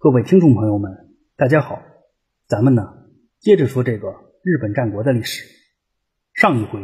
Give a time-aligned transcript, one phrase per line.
[0.00, 0.92] 各位听众朋友们，
[1.34, 1.82] 大家好，
[2.46, 2.84] 咱们呢
[3.40, 4.06] 接着说这个
[4.44, 5.42] 日本战国的历史。
[6.34, 6.78] 上一回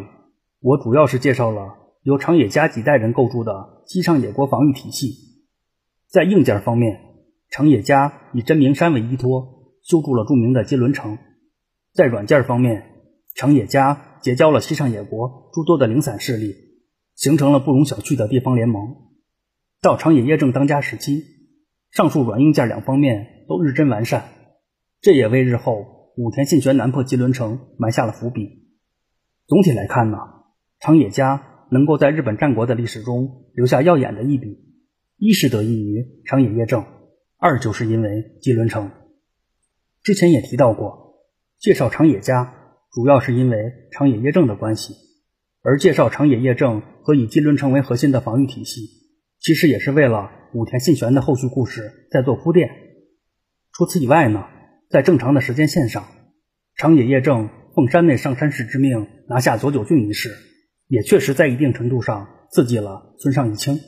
[0.59, 5.14] 我主要是介绍了由长野家几代人构筑的西上野国防御体系。
[6.08, 7.03] 在硬件方面，
[7.50, 11.17] 长野家以真名山为依托，修筑了著名的金轮城；
[11.93, 12.83] 在软件方面，
[13.37, 16.53] 长野家结交了西上野国诸多的零散势力，
[17.15, 18.96] 形成了不容小觑的地方联盟。
[19.81, 21.34] 到长野业政当家时期。
[21.95, 24.24] 上述软硬件两方面都日臻完善，
[25.00, 28.66] 这也为日后武田信玄南破吉伦城埋下了伏笔。
[29.46, 30.18] 总体来看呢，
[30.80, 34.58] 长野家能够在日本战国的历史中留下耀眼的一笔，
[35.19, 36.84] 一是得益于长野业政，
[37.38, 38.91] 二就是因为吉伦城。
[40.02, 41.20] 之前也提到过，
[41.61, 42.56] 介绍长野家
[42.91, 43.56] 主要是因为
[43.92, 44.94] 长野业政的关系，
[45.62, 49.03] 而介绍长野业政和以吉伦城为核心的防御体系。
[49.44, 52.70] 其实也是为了武田信玄的后续故事在做铺垫。
[53.75, 54.47] 除此以外呢，
[54.89, 56.06] 在正常的时间线上，
[56.77, 60.34] 长野业政奉山内上山氏之命拿下佐久郡一事，
[60.88, 63.78] 也确实在一定程度上刺激了村上一清。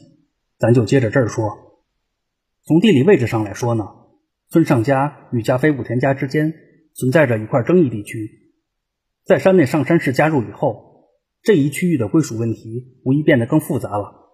[0.58, 1.80] 咱就接着这儿说。
[2.66, 3.86] 从地理位置上来说呢，
[4.50, 6.52] 村上家与加菲武田家之间
[6.92, 8.28] 存在着一块争议地区。
[9.24, 11.08] 在山内上山氏加入以后，
[11.40, 14.25] 这一区域的归属问题无疑变得更复杂了。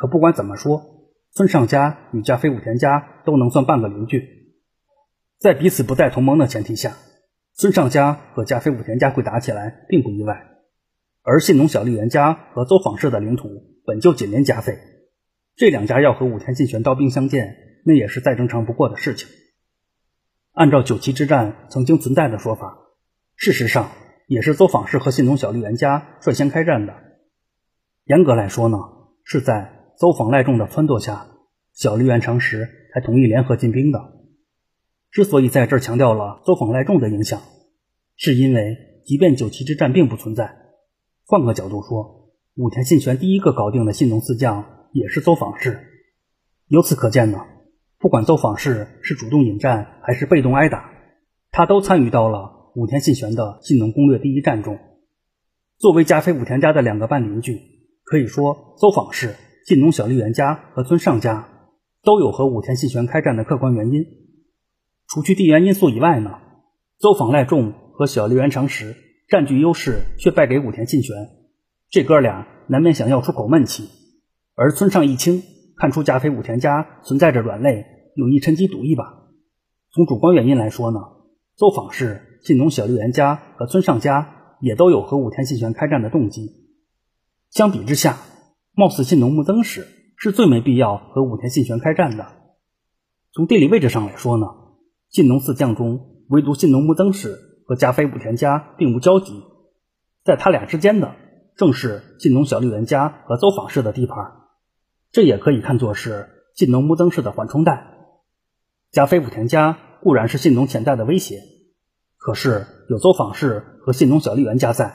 [0.00, 4.56] 可不管怎么说，村上家与加菲武田家都能算半个邻居，
[5.38, 6.96] 在彼此不再同盟的前提下，
[7.52, 10.56] 村上家和加菲武田家会打起来并不意外。
[11.20, 13.50] 而信浓小笠原家和邹访氏的领土
[13.84, 14.78] 本就紧邻加菲，
[15.54, 19.28] 这两家要和武田信玄刀兵相见，那也是再正常不过的事情。
[20.52, 22.78] 按照九旗之战曾经存在的说法，
[23.36, 23.90] 事实上
[24.26, 26.94] 也是邹访氏和信浓小笠原家率先开战的。
[28.04, 28.78] 严格来说呢，
[29.24, 29.76] 是在。
[30.00, 31.26] 邹访赖仲的撺掇下，
[31.74, 34.00] 小笠原长时才同意联合进兵的。
[35.10, 37.42] 之所以在这儿强调了邹访赖仲的影响，
[38.16, 40.56] 是因为即便九旗之战并不存在，
[41.26, 45.78] 换个角度说，武田信玄第一个搞定的信浓四将也是邹访氏。
[46.68, 47.44] 由此可见呢，
[47.98, 50.90] 不管邹访氏是主动引战还是被动挨打，
[51.50, 54.78] 他都参与到了武田信玄的信浓攻略第一战中。
[55.76, 57.60] 作为加菲武田家的两个半邻居，
[58.02, 59.34] 可以说邹访氏。
[59.70, 61.48] 信浓小笠原家和村上家
[62.02, 64.04] 都有和武田信玄开战的客观原因。
[65.06, 66.40] 除去地缘因素以外呢，
[66.98, 68.96] 邹访赖仲和小笠原长实
[69.28, 71.14] 占据优势却败给武田信玄，
[71.88, 73.88] 这哥俩难免想要出口闷气。
[74.56, 75.44] 而村上义清
[75.76, 79.04] 看出加菲武田家存在着软肋，有意趁机赌一把。
[79.92, 80.98] 从主观原因来说呢，
[81.54, 86.56] 邹访氏、信浓小笠原家和村上家也都有和武田信玄开战的动机。
[87.50, 88.18] 相比之下，
[88.74, 89.86] 貌似信浓木曾氏
[90.16, 92.26] 是最没必要和武田信玄开战的。
[93.32, 94.46] 从地理位置上来说呢，
[95.08, 99.42] 信浓四将中唯独信浓木曾氏和加菲武田家并无交集，
[100.24, 101.14] 在他俩之间的
[101.56, 104.16] 正是信浓小笠原家和邹访氏的地盘，
[105.12, 107.86] 这也可以看作是信浓木曾氏的缓冲带。
[108.90, 111.40] 加菲武田家固然是信浓潜在的威胁，
[112.16, 114.94] 可是有邹访氏和信浓小笠原家在，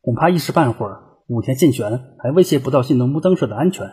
[0.00, 1.11] 恐怕一时半会儿。
[1.26, 3.90] 武田信玄还威胁不到信浓木曾氏的安全。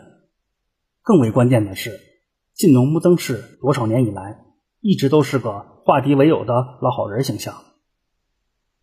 [1.02, 2.00] 更为关键的是，
[2.54, 4.40] 信浓木曾氏多少年以来
[4.82, 7.56] 一直都是个化敌为友的老好人形象。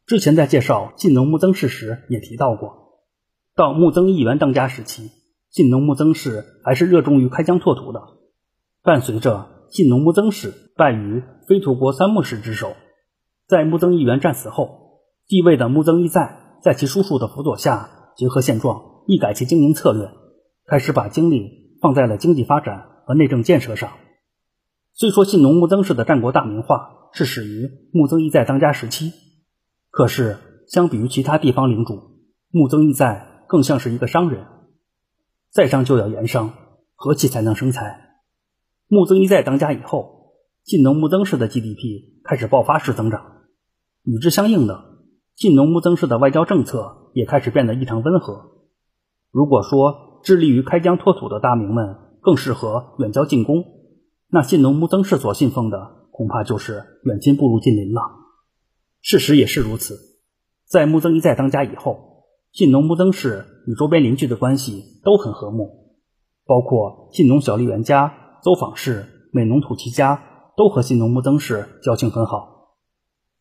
[0.06, 3.02] 之前在介绍信浓木曾氏时也提到过，
[3.54, 5.10] 到木曾义元当家时期，
[5.50, 8.00] 信浓木曾氏还是热衷于开疆拓土的。
[8.82, 12.74] 伴随着信浓木曾氏败于飞土国三木氏之手，
[13.48, 17.90] 在木曾义元战死后，继位的木曾义在在其叔叔的辅佐下。
[18.16, 20.10] 结合现状，一改其经营策略，
[20.66, 23.92] 开始把精力放在了经济发展和内政建设上。
[24.94, 29.12] 虽说信浓木曾氏的战国大名化是始于木曾义在当家时期，
[29.90, 34.46] 可是相比于其他地方领主，木曾义在更像是一个商人。
[35.50, 36.54] 在商就要言商，
[36.94, 38.18] 和气才能生财。
[38.88, 40.32] 木曾义在当家以后，
[40.64, 43.42] 信浓木曾氏的 GDP 开始爆发式增长，
[44.04, 44.95] 与之相应的。
[45.36, 48.52] 信浓木曾氏的外交政策也开始变得异常温和。
[49.30, 53.62] 如果说致力于开疆拓土的大名们更适合远交近攻，
[54.30, 58.00] 那信浓木曾氏所信奉的恐怕就是远亲不如近邻了。
[59.02, 59.98] 事实也是如此，
[60.66, 65.98] 在木曾一再当家以后，信浓木曾氏与周边邻居的关系都很和睦，
[66.46, 70.22] 包括信浓小笠原家、邹访氏、美浓土岐家
[70.56, 72.55] 都和信浓木曾氏交情很好。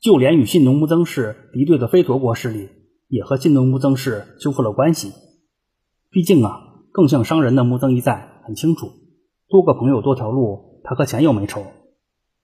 [0.06, 2.70] 就连与信浓木曾氏敌对的飞陀国势力，
[3.08, 5.12] 也和信浓木曾氏修复了关系。
[6.12, 6.62] 毕竟啊，
[6.92, 8.92] 更像商人的木曾一在很清楚，
[9.50, 11.66] 多个朋友多条路，他和钱又没仇。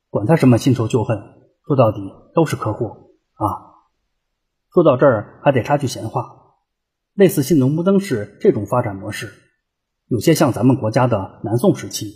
[0.10, 1.19] 管他什么新仇旧恨，
[1.68, 2.02] 说到底
[2.34, 2.86] 都是客户
[3.34, 3.46] 啊。
[4.74, 6.56] 说到这儿，还得插句闲话，
[7.13, 9.31] 类似信农木曾氏这种发展模式，
[10.08, 12.12] 有些像咱们国家的南宋时期。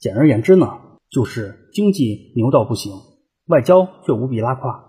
[0.00, 0.66] 简而言之呢，
[1.08, 2.92] 就是经济牛到不行，
[3.46, 4.84] 外交却无比拉胯。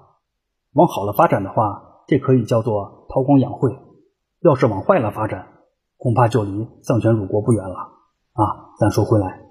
[0.73, 3.69] 往好了发展的话，这可以叫做韬光养晦；
[4.41, 5.47] 要是往坏了发展，
[5.97, 7.75] 恐怕就离丧权辱国不远了
[8.33, 8.77] 啊！
[8.79, 9.41] 咱说回来，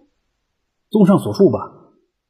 [0.90, 1.58] 综上所述吧，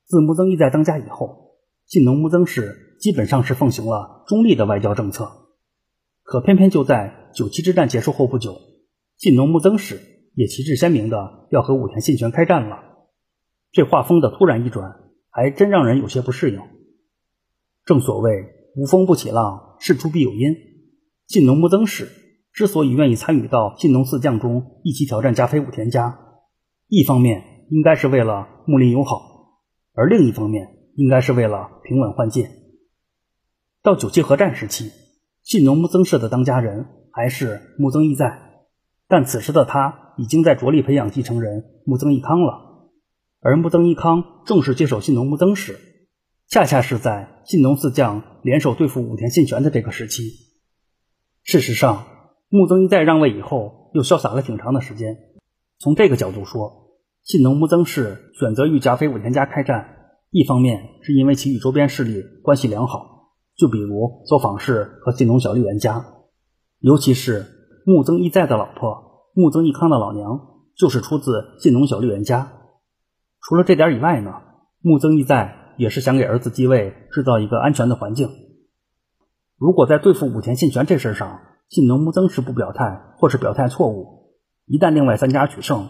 [0.06, 5.30] 自穆曾义在当家以后，信农穆曾氏基本上是奉行了中立的外交政策。
[6.22, 8.56] 可偏偏就在九七之战结束后不久，
[9.18, 10.00] 信农穆曾氏
[10.34, 12.78] 也旗帜鲜明的要和武田信玄开战了。
[13.72, 15.05] 这画风的突然一转，
[15.36, 16.58] 还真让人有些不适应。
[17.84, 20.56] 正所谓无风不起浪，事出必有因。
[21.26, 22.08] 信农木曾氏
[22.54, 26.18] 之所以愿意参与到信农四将中一起挑战加菲武田家，
[26.88, 29.60] 一方面应该是为了睦邻友好，
[29.92, 32.50] 而另一方面应该是为了平稳换届。
[33.82, 34.90] 到九七合战时期，
[35.42, 38.40] 信农木曾氏的当家人还是木曾义在，
[39.06, 42.65] 但此时的他已经在着力培养继承人木曾义康了。
[43.46, 45.78] 而木曾义康正式接手信浓木曾时，
[46.48, 50.32] 恰恰是在信浓四将联手对付武田信玄的这个时期。
[51.44, 52.06] 事实上，
[52.48, 55.16] 木曾义在让位以后，又潇洒了挺长的时间。
[55.78, 66.04] 从这个角度说，信浓木曾氏选择与甲斐武田家开战，一方面是因为其与周边势力关系良好，就比如走访氏和信浓小笠原家，
[66.80, 67.46] 尤其是
[67.84, 70.40] 木曾义在的老婆木曾义康的老娘，
[70.76, 72.54] 就是出自信浓小笠原家。
[73.48, 74.42] 除了这点以外呢，
[74.80, 78.28] 木曾义在也是想给儿子继位制造一个安全的环境。
[79.56, 84.32] 如果在对付武田信玄这事上，信农木曾氏不表态，或是表态错误，
[84.66, 85.88] 一旦另外三家取胜，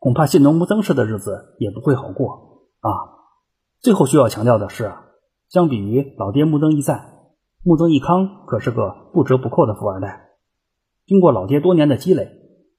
[0.00, 2.90] 恐怕信农木曾氏的日子也不会好过啊。
[3.78, 4.92] 最后需要强调的是，
[5.48, 7.04] 相比于老爹木曾义在，
[7.62, 10.30] 木曾义康可是个不折不扣的富二代。
[11.06, 12.32] 经过老爹多年的积累，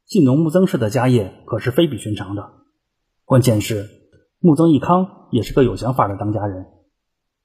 [0.06, 2.50] 信农木曾氏的家业可是非比寻常的。
[3.24, 4.01] 关键是。
[4.44, 6.66] 木曾义康也是个有想法的当家人。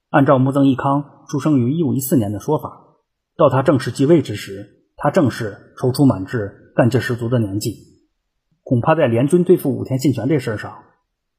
[0.08, 2.96] 按照木曾义康出生于一五一四年的说法，
[3.36, 7.74] 到他正式继位之时，他正是踌躇满志、干劲十足的年纪。
[8.62, 10.74] 恐怕在联军对付武田信玄这事上，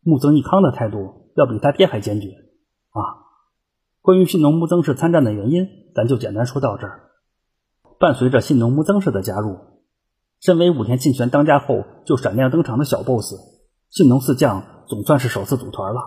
[0.04, 2.28] 木曾义康的态度要比他爹还坚决
[2.92, 3.26] 啊！
[4.04, 7.10] 关于信农木曾氏参战的原因，咱就简单说到这儿。
[8.00, 9.58] 伴随着信农木曾氏的加入，
[10.40, 13.34] 身为武田信玄当家后就闪亮登场的小 boss，
[13.90, 14.77] 信农四将。
[14.88, 16.02] 总算是首次组团了。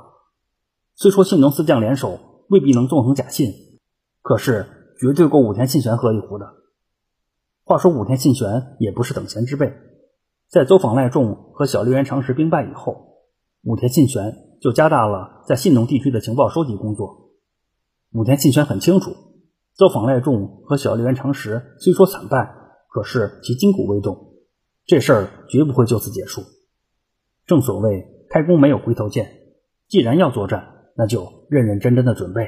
[0.95, 2.19] 虽说信浓四将联手
[2.49, 3.53] 未必能纵横甲信，
[4.21, 4.67] 可是
[4.99, 6.47] 绝对够武田信玄喝一壶的。
[7.65, 9.73] 话说武田信玄也不是等闲之辈，
[10.49, 13.25] 在走访赖仲和小笠原长时兵败以后，
[13.63, 17.31] 武田信玄就加大了在信浓地区的情报收集工作。
[18.13, 19.13] 武田信玄很清楚，
[19.75, 22.53] 走访赖仲和小笠原长时虽说惨败，
[22.89, 24.35] 可是其筋骨未动，
[24.85, 26.43] 这事儿绝不会就此结束。
[27.47, 28.20] 正所谓。
[28.31, 29.29] 开弓没有回头箭，
[29.89, 32.47] 既然要作战，那就认认真真的准备。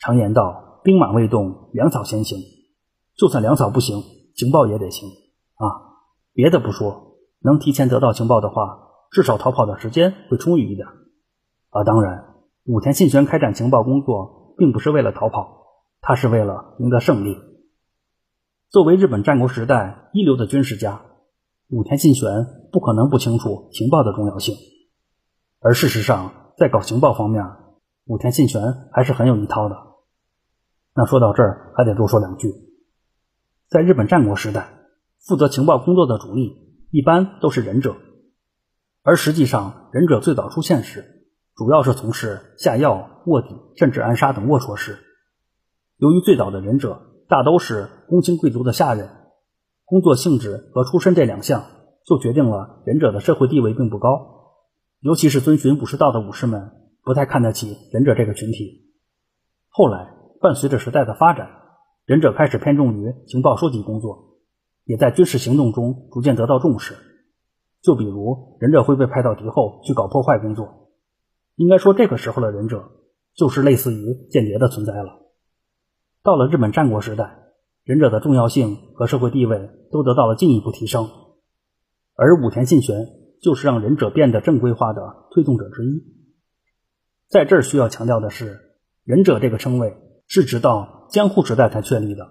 [0.00, 2.40] 常言道，兵马未动，粮草先行。
[3.16, 4.02] 就算粮草不行，
[4.34, 5.08] 情报也得行
[5.54, 6.02] 啊！
[6.32, 8.80] 别的不说，能提前得到情报的话，
[9.12, 10.88] 至少逃跑的时间会充裕一点。
[11.68, 12.24] 啊，当然，
[12.64, 15.66] 武田信玄开展情报工作，并不是为了逃跑，
[16.00, 17.36] 他是为了赢得胜利。
[18.70, 21.02] 作为日本战国时代一流的军事家，
[21.68, 24.56] 武田信玄不可能不清楚情报的重要性。
[25.62, 27.44] 而事实上，在搞情报方面，
[28.06, 28.62] 武田信玄
[28.92, 29.76] 还是很有一套的。
[30.94, 32.50] 那说到这儿，还得多说两句。
[33.68, 34.72] 在日本战国时代，
[35.20, 37.94] 负责情报工作的主力一般都是忍者，
[39.02, 41.04] 而实际上，忍者最早出现时，
[41.54, 44.98] 主要是从事下药、卧底，甚至暗杀等龌龊事。
[45.98, 49.10] 由于最早的忍者大都是公卿贵族的下人，
[49.84, 51.64] 工作性质和出身这两项
[52.06, 54.39] 就决定了忍者的社会地位并不高。
[55.00, 58.92] 尤其是遵循武士道的武士们，不太看得起忍者这个群体。
[59.70, 61.48] 后来，伴随着时代的发展，
[62.04, 64.36] 忍者开始偏重于情报收集工作，
[64.84, 66.94] 也在军事行动中逐渐得到重视。
[67.80, 70.90] 就比如，忍者会被派到敌后去搞破坏工作。
[71.56, 72.90] 应该说，这个时候的忍者
[73.34, 75.18] 就是类似于间谍的存在了。
[76.22, 77.38] 到了日本战国时代，
[77.84, 81.08] 忍者的重要性和社会地位都得到了进一步提升，
[82.16, 83.19] 而武田信玄。
[83.42, 86.02] 就是让忍者变得正规化的推动者之一。
[87.28, 88.58] 在这儿需要强调的是，
[89.04, 92.28] 忍者这个称谓是直到江户时代才确立的，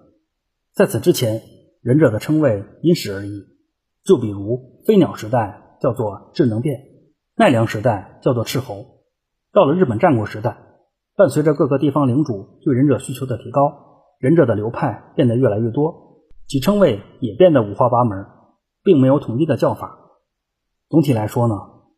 [0.74, 1.42] 在此之前，
[1.82, 3.46] 忍者的称谓因时而异。
[4.04, 6.80] 就比如飞鸟时代叫做智能变，
[7.36, 9.04] 奈良时代叫做赤猴，
[9.52, 10.58] 到了日本战国时代，
[11.16, 18.26] 伴随着各个地方领主对忍者需求的提高，忍者的流派变得越来越多，其称谓也变得五花八门，
[18.84, 19.99] 并没有统一的叫法。
[20.90, 21.56] 总体来说呢，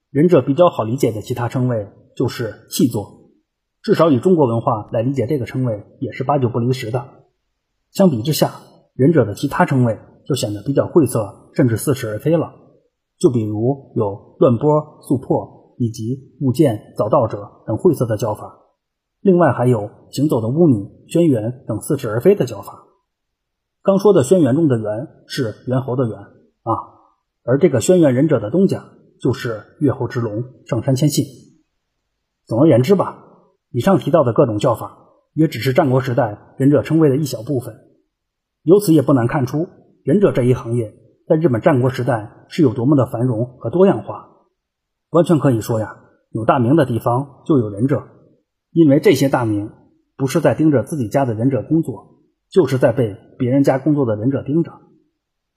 [0.10, 3.30] 忍者比较好理解的其他称谓就是气作，
[3.82, 7.06] 至少以中国文化来理解这个称谓也是八九不离十的。
[7.92, 8.52] 相比之下，
[8.94, 12.54] 忍者的其他称谓就显得比较晦涩，甚至似是而非了。
[13.18, 18.60] 就比如有乱波、速破以及舞剑、早到者等晦涩的叫法，
[19.22, 22.88] 另外还有行走的巫女、轩辕等似是而非的叫法。
[23.84, 26.74] 刚说的轩辕中的辕是猿猴的猿啊，
[27.44, 28.86] 而这个轩辕忍者的东家
[29.20, 31.26] 就是月猴之龙上山千信。
[32.46, 33.24] 总而言之吧，
[33.72, 34.98] 以上提到的各种叫法
[35.34, 37.76] 也只是战国时代忍者称谓的一小部分，
[38.64, 39.68] 由此也不难看出
[40.04, 40.94] 忍者这一行业。
[41.28, 44.30] 在日本战国时代是有多么的繁荣和多样化，
[45.12, 45.96] 完全可以说呀，
[46.32, 48.04] 有大名的地方就有忍者，
[48.72, 49.72] 因为这些大名
[50.18, 52.18] 不是在盯着自己家的忍者工作，
[52.50, 54.74] 就是在被别人家工作的忍者盯着。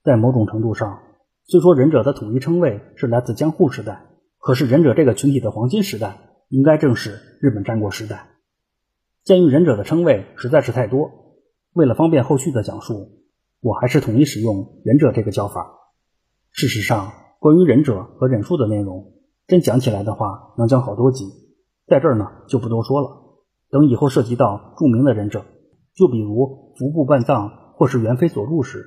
[0.03, 0.99] 在某种程度上，
[1.47, 4.07] 虽说忍者的统一称谓是来自江户时代，
[4.39, 6.17] 可是忍者这个群体的黄金时代
[6.49, 8.29] 应该正是日本战国时代。
[9.23, 11.11] 鉴于忍者的称谓实在是太多，
[11.73, 13.21] 为了方便后续的讲述。
[13.61, 15.71] 我还是统一使用忍者这个叫法。
[16.51, 19.13] 事实上，关于忍者和忍术的内容，
[19.47, 21.25] 真讲起来的话，能讲好多集，
[21.87, 23.09] 在这儿呢就不多说了。
[23.71, 25.45] 等以后涉及到著名的忍者，
[25.95, 28.83] 就比如服部半藏或是猿飞佐助时，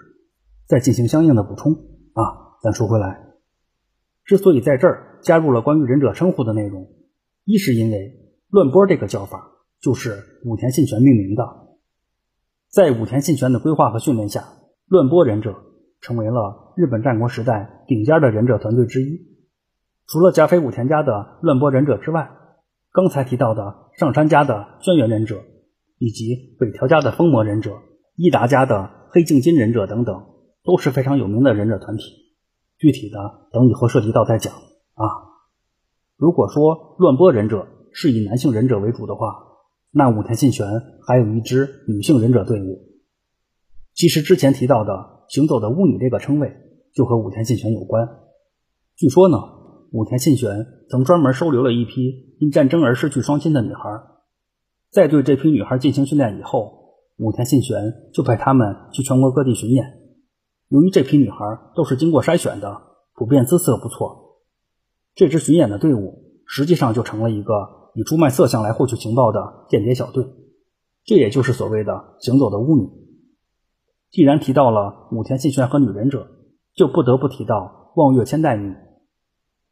[0.67, 1.73] 再进行相应的补充
[2.13, 2.48] 啊。
[2.63, 3.21] 咱说回来，
[4.25, 6.89] 之所以在这儿加入了关于忍者称呼的内容，
[7.45, 8.13] 一是因为
[8.49, 9.51] 乱波这个叫法
[9.81, 11.45] 就是武田信玄命名的，
[12.71, 14.45] 在武田信玄的规划和训练下。
[14.91, 15.55] 乱波忍者
[16.01, 19.21] 成为了日本战国时代顶尖的忍者团队之一。
[20.07, 22.31] 除了加菲武田家的乱波忍者之外，
[22.91, 25.43] 刚才提到的上山家的轩辕忍者，
[25.99, 27.73] 以及北条家的风魔忍者、
[28.17, 30.25] 伊达家的黑镜金忍者等等，
[30.65, 32.28] 都是非常有名的忍者团体。
[32.79, 33.19] 具体的
[33.53, 35.05] 等以后涉及到再讲啊。
[36.17, 39.27] 如果说乱波忍者是以男性忍者为主的话，
[39.91, 40.67] 那武田信玄
[41.07, 42.87] 还有一支女性忍者队伍。
[43.95, 46.55] 其实之前提到的“行走的巫女”这个称谓，
[46.95, 48.09] 就和武田信玄有关。
[48.97, 49.39] 据说呢，
[49.93, 53.83] 武田信玄曾专门收留了一批因战争而失去双亲的女孩，
[54.91, 57.77] 在对这批女孩进行训练以后，武田信玄
[58.13, 59.98] 就派他们去全国各地巡演。
[60.69, 61.39] 由于这批女孩
[61.75, 62.83] 都是经过筛选的，
[63.15, 64.43] 普遍姿色不错，
[65.15, 70.27] 这支巡演的队伍实际上就成了一个以出卖色相来获取情报的间谍小队。
[71.05, 72.87] 这也就是所谓的“行走的巫女”。
[74.13, 76.29] 既然提到了武田信玄和女忍者，
[76.75, 78.75] 就不得不提到望月千代女。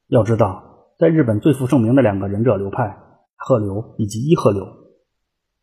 [0.08, 2.96] 要知道，在日本最负盛名的两个忍者流派
[3.36, 4.64] 鹤流以及伊鹤流，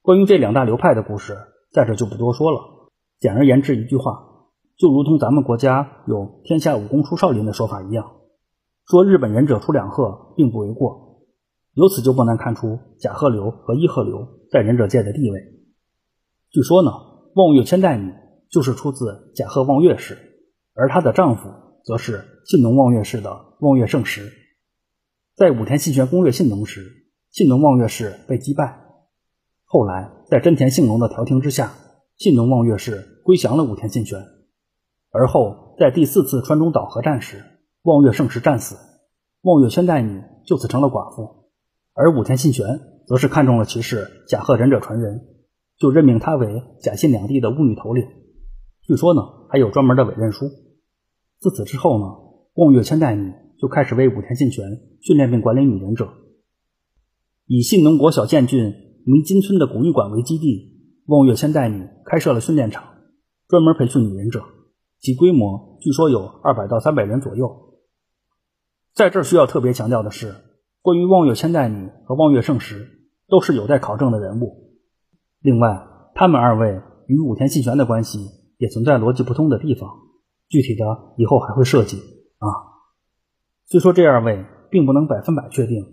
[0.04, 1.36] 关于这两大流派的故事，
[1.72, 2.60] 在这就不多说了。
[3.20, 4.33] 简而言之，一句话，
[4.78, 8.12] 就如同咱们国家有“天下武功出少林”的说法一样，
[8.86, 11.24] 说日本忍者出两鹤并不为过。
[11.74, 15.40] 由此就不难看出甲鹤流和伊鹤流在忍者界的地位。
[16.50, 16.92] 据说呢，
[17.36, 18.14] 望月千代女。
[18.54, 20.16] 就是出自甲贺望月氏，
[20.76, 21.50] 而她的丈夫
[21.84, 24.32] 则是信浓望月氏的望月胜时。
[25.36, 28.80] 在武田信玄攻略信浓时，信浓望月氏被击败。
[29.66, 31.74] 后来在真田信浓的调停之下，
[32.16, 34.20] 信浓望月氏归降了武田信玄。
[35.14, 37.44] 而后在第四次川中岛合战时，
[37.84, 38.76] 望月胜时战死，
[39.44, 41.52] 望月千代女就此成了寡妇。
[41.94, 42.66] 而武田信玄
[43.06, 45.22] 则是看中了其是甲贺忍者传人，
[45.78, 48.04] 就任命他为甲信两地的巫女头领。
[48.82, 50.50] 据说呢，还有专门的委任书。
[51.40, 52.06] 自此之后呢，
[52.56, 54.66] 望月千代女就开始为武田信玄
[55.00, 56.10] 训练并管理女忍者。
[57.46, 58.74] 以信浓国小建郡
[59.06, 62.84] 弥金村的古玉馆为基地，望月千代女开设了训练场，
[63.48, 64.42] 专门培训女忍者，
[65.04, 67.76] 其规模据说有二百到三百人左右。
[68.96, 70.34] 在这需要特别强调的是，
[70.82, 72.90] 关于望月千代女和望月胜时
[73.28, 74.74] 都是有待考证的人物。
[75.42, 78.42] 另外，他们二位与武田信玄的关系。
[78.60, 79.90] 也存在逻辑不通的地方，
[80.48, 80.86] 具体的
[81.18, 82.48] 以后还会涉及啊。
[83.66, 85.84] 虽说这二位并不能百分百确定，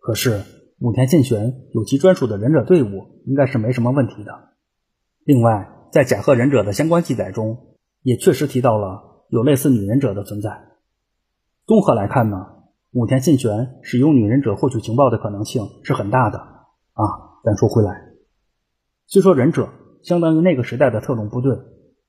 [0.00, 0.42] 可是
[0.80, 4.32] 武田信玄有其专属的忍者队伍，应该是没什么问题的。
[5.22, 7.76] 另外，在甲贺忍者的相关记载中，
[8.08, 10.48] 也确实提到了有类似女忍者的存在。
[11.66, 12.36] 综合来看呢，
[12.92, 17.04] 武田信玄使用女忍者获取情报的可能性是很大的啊。
[17.44, 17.90] 但说回来，
[19.06, 19.68] 虽说忍者
[20.02, 21.54] 相当于那个时代的特种部队。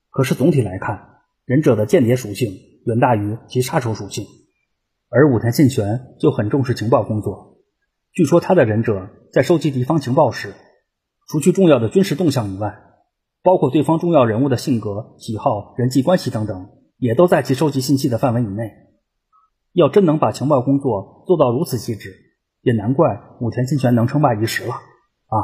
[0.10, 2.50] 可是总体来看，忍者的间谍属性
[2.86, 4.26] 远大于其杀手属性，
[5.10, 7.60] 而武田信玄就很重视情报工作，
[8.14, 10.54] 据说他的忍者在收集敌方情报时，
[11.28, 12.89] 除去重要的军事动向以外，
[13.42, 18.72] 包括对方重要人物的性格、喜好、人际关系等等，也都在其收集信息的范围以内。
[19.74, 22.14] 要真能把情报工作做到如此细致，
[22.62, 25.38] 也难怪武田信玄能称霸一时了啊！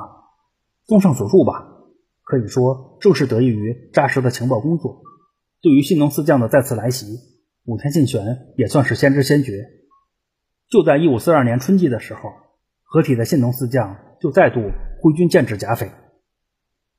[0.86, 1.68] 综上所述吧，
[2.24, 5.04] 可以说正是得益于扎实的情报工作，
[5.62, 7.06] 对于信浓四将的再次来袭，
[7.66, 9.54] 武田信玄也算是先知先觉。
[10.70, 12.32] 就在一五四二年春季的时候，
[12.84, 14.60] 合体的信浓四将就再度
[15.02, 15.92] 挥军剑指甲斐。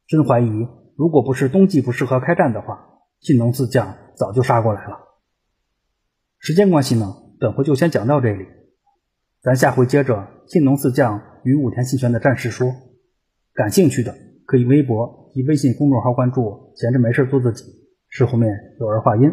[0.06, 4.98] 真怀疑，如果不是冬季不适合开战的话，信浓四将早就杀过来了。
[6.38, 8.46] 时间关系呢，本回就先讲到这里，
[9.42, 12.72] 咱下回接着信浓四将与武田信玄的战事说。
[13.52, 17.64] 感兴趣的可以微博及微信公众号关注“闲着没事做自己”，
[18.08, 19.32] 是后面有儿化音，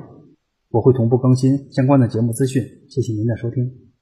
[0.69, 2.63] 我会同步更新相关的节目资讯。
[2.89, 3.92] 谢谢您的收听。